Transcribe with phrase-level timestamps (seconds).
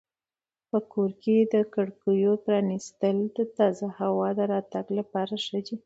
[0.69, 5.75] په کور کې د کړکیو پرانیستل د تازه هوا د راتګ لپاره ښه دي.